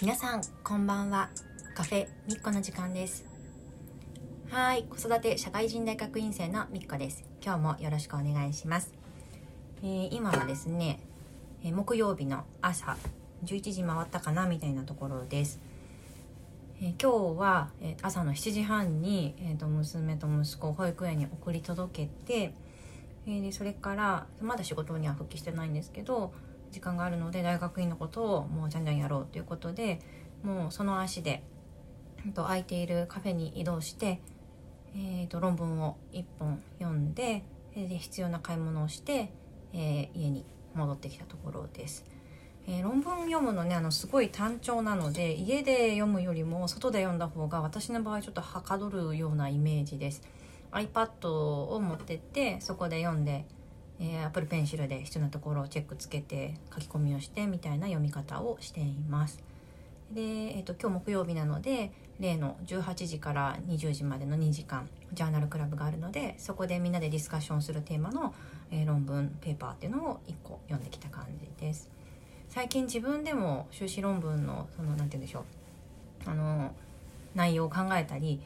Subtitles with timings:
[0.00, 1.28] 皆さんこんばんは。
[1.74, 3.24] カフェみっこの時間です。
[4.48, 7.24] はい子育て社会人大学院生のみっこです。
[7.44, 8.92] 今日もよろしくお願いします、
[9.82, 11.00] えー、今はですね、
[11.64, 12.96] えー、木曜日の朝
[13.44, 15.58] 11時回ったかなみたいなところです。
[16.80, 22.54] えー、今日は、えー、朝の7時半に、えーと、娘と息子を保育園に送り届けて、
[23.26, 26.32] えー、でそれからまだ仕事には復帰してないんですけど
[26.70, 30.00] 時間があるので大学院のことをもうじゃんじゃんやろうということで
[30.42, 31.42] もうその足で、
[32.34, 34.20] と空いているカフェに移動して、
[34.94, 39.30] えー、と論文を1本読んでで必要な買い物をして、
[39.72, 42.04] えー、家に戻ってきたところです。
[42.66, 50.22] えー、論文読むのねあのすごい単調なので家で読むよりも外で読んだ方が私の場合ちょっとはかどるようなイメージです
[50.72, 53.46] iPad を持ってってそこで読んで、
[54.00, 59.42] えー、Apple Pencil で必要なところをチェックつけて書き込みをしてみたいな読み方をしています。
[60.12, 68.34] で、えーと、今日木曜日なので例の18時から20時までの2時間ジャーナルクラブがあるのでそこでみんなでディスカッションするテーマの、
[68.70, 71.90] えー、論文ペーパーっていうのを1個読んできた感じです。
[72.48, 75.44] 最近自分でも修士論文のその何て言うんでしょう。
[76.30, 76.72] あの
[77.34, 78.40] 内容を考えたり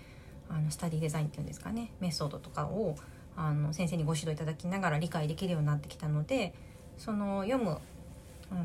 [0.50, 2.96] あのスタディデザインっていうんですかねメソッドとかを
[3.36, 6.54] あの先生にご指導いただきながら理解できるようになってきたので
[6.98, 7.78] その読む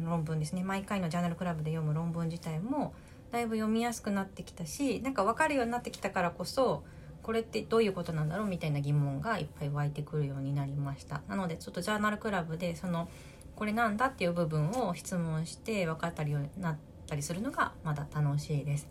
[0.06, 2.94] 論文ですね毎回のジャーナルクラブで読む論文自体も
[3.32, 6.84] だいぶ読みやすくなってきたしなんか分かるようになってきたからこそ
[7.24, 13.09] これってどういうことなんだろうみたいな疑問がいっぱい湧いてくるようになりましたなのでちょっとジャーナルクラブでその
[13.56, 18.88] これなんだっていう部分を質問して分かったりようになったりするのがまだ楽しいです。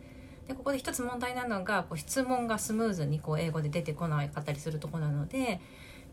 [0.49, 5.61] でここで一つ問題なのがこう質問がスムーズにこう英語で出てこなかったりするとこなので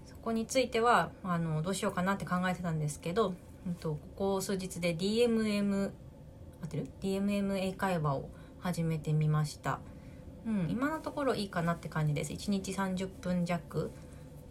[0.05, 3.33] そこについてはあのどうしようかなって考えてたんですけど、
[3.67, 5.91] うんと、ここ数日で DMM
[6.61, 9.79] 合ってる ?DMM 英会話を始めてみました。
[10.45, 12.33] うん、今のところいいかなって感じです。
[12.33, 13.91] 1日30分弱。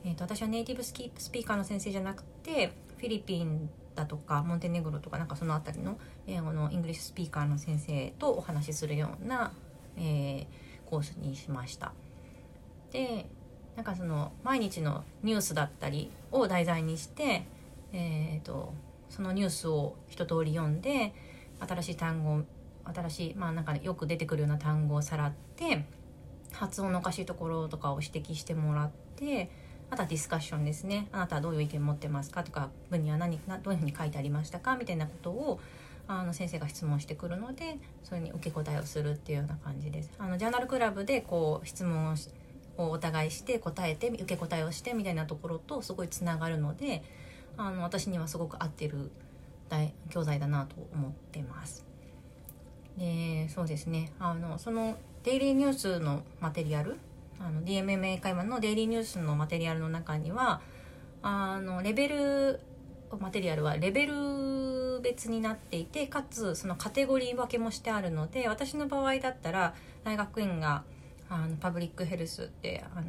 [0.04, 9.52] えーと、私はネイティブスキスピーカーの先生じゃなくてフィリピンだとかモンテネグロとかなんかその辺りの英語の English speaker の先生とお話しするような、
[9.96, 10.46] えー、
[10.86, 11.92] コースにしました。
[12.90, 13.26] で
[13.76, 17.46] なんかその毎日のニュースだったりを題材にして、
[17.92, 18.74] えーと、
[19.08, 21.14] そのニュースを一通り読んで
[21.60, 22.42] 新しい単語
[22.84, 25.84] 新しいまあなんかよく出てくるような単語をさらって
[26.52, 29.50] 発音のおかしいところとかを指摘してもらって
[29.92, 31.06] あとはディスカッションですね。
[31.12, 35.60] あなたはどういう意見持ってますかとか文には何どういうふうに書いてありましたかみたいなことを
[36.08, 40.10] あの先生が質問してくるのでそれに受け答えをするっていうような感じです。
[40.18, 42.16] あのジャーナルクラブでこう質問
[42.78, 47.02] をお互いして答えて受け答えをしてみたいなところとすごいつながるので
[47.58, 49.10] あの私にはすごく合ってる
[50.08, 51.84] 教材だなと思ってます。
[52.96, 54.10] でそうですね。
[54.18, 56.96] あのそのデイリーニュースのマテリアル
[57.44, 60.60] あの DMMA 会話のデイリーニュースのマテリアルの中には
[61.22, 62.60] あのレベル
[63.18, 70.84] マテリアルはレベル別になっていてかつそのカテゴリー分けもしてあるので私の場合だったら大学院が
[71.28, 73.06] あのパブリックヘルスってあの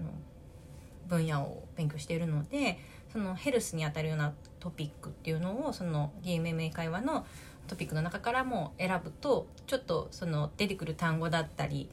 [1.07, 2.79] 分野を勉強しているので
[3.11, 7.25] そのヘルスにあたるようなトピックっていうのをその DMMA 会話の
[7.67, 11.89] トピックの中からも選ぶとちょっとその出てくる単語だったり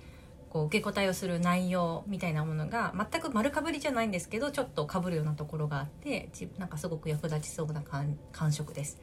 [0.51, 6.29] こう受け答えをする内容みたいなものが全く丸かぶりじゃないんですけどちょっとかぶるようなところがあって
[6.59, 9.01] なんかすごく役立ちそうな感触です。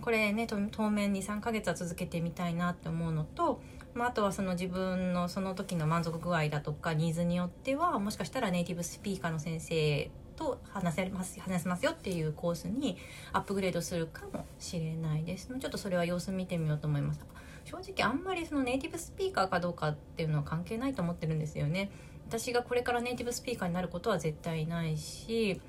[0.00, 3.60] これね当面23ヶ月は続けてみたいなって思うのと、
[3.94, 12.96] まあ、あとはその自分のその時の満足具合だとかニーズによってはもしかしたらネイティブスピーカーの先生と話せます話せますよっていうコースに
[13.32, 17.20] アップグレードするかもしれないですちょっとそれは様子見てみようと思います
[17.64, 21.90] 正直あんまりそのネイティブスピーカーかどうかっていうのは関係ないと思ってるんですよね。
[22.28, 25.60] 私がこれからネイティブスピーカーになることは絶対ないし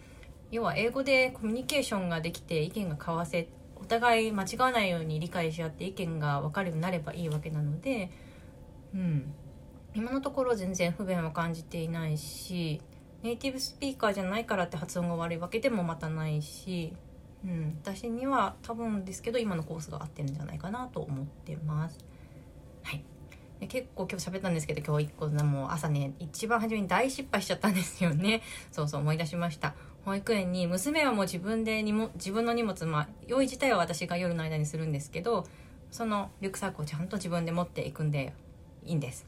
[0.52, 8.12] 要は英語でコミュニケーションができて意見が交わせお互い間違わないように理解し合って意見が分かるようになればいいわけなので
[8.94, 9.34] うん。
[9.96, 12.82] 今のところ全然不便は感じていないし
[13.22, 16.94] ネイティブスピーカーじゃないからって発音が悪いわけでもまたないし
[17.45, 21.99] うん、私には多分ですけど今のコースが合ってるんじゃないかなと思ってます。
[22.84, 23.03] はい、
[23.59, 28.41] で結構今日喋ったんですけど今日1個もう朝ね一番初めに大失敗しちゃったんですよね。
[28.72, 29.75] そうそう思い出しました。
[30.05, 35.47] 保育園に娘はもう自分でにも自分の荷物、まあ、用意自体は私が夜の間にするんですけど
[35.91, 38.34] そのリュックサックをちゃんと自分で持っていくんで
[38.85, 39.25] いいんです。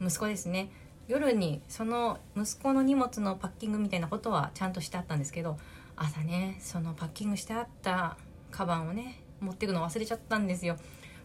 [0.00, 0.70] 息子ですね。
[1.06, 5.58] 夜にその息子の荷物のパッキングみたいなことはちゃんとしてあったんですけど
[5.96, 8.16] 朝ねそのパッキングしてあった
[8.50, 10.76] カバンをね持ってくの忘れちゃったんですよ。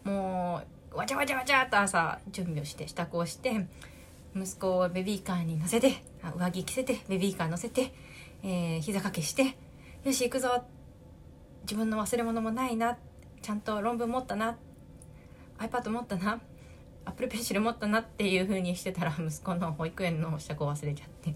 [0.04, 0.62] も
[0.94, 3.68] うわちゃわちゃわちゃっと朝準備をして支度をして
[4.36, 6.04] 息子をベビーカーに乗せて
[6.36, 7.94] 上着着せてベビーカー乗せて、
[8.44, 9.56] えー、膝掛けして
[10.04, 10.64] よし行くぞ。
[11.64, 12.98] 自分の忘れ物もないな。
[13.42, 14.58] ちゃんと論文持ったな。
[15.60, 16.40] iPad 持ったな。
[17.06, 21.32] アップルペンシル持ったなっていう風にしてたら息子の保育園の支度を忘れちゃって、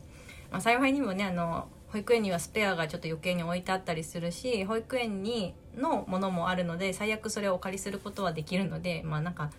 [0.51, 9.51] まあ、幸いにもねあの保育園にはスペアがちょっと余計に置いてあったりするし保育園にのものもあるので最悪それをお借りすることはできるのでまあなんか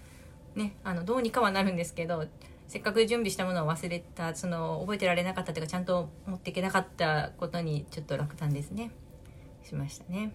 [0.57, 2.27] ねあのどうにかはなるんですけど
[2.67, 8.91] せっかく準備したものを忘れたその覚えてられなかったというかちゃんと持っていけなかったことにちょっと落胆ですね。
[9.63, 10.33] しましたね。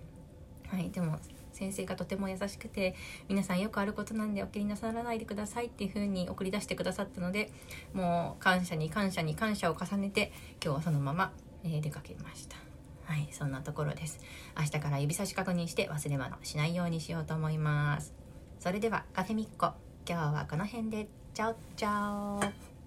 [0.68, 1.20] はいでも
[1.52, 2.96] 先生がとても優しくて
[3.28, 7.52] 皆さんよくあることなんでお気になさらないでくださいっていう風に送り出してくださったので
[7.92, 10.32] もう感謝に感謝に感謝を重ねて
[10.64, 12.58] 今日はそのまま、えー、出かけました。
[13.06, 14.20] はいそんなところです。
[14.58, 18.14] 明日から指差し確認して忘れ物しないようにしようと思います。
[18.60, 19.74] それではカフェミッコ。
[20.08, 21.08] 今日はこの辺で。
[21.34, 22.79] チャオチャオ。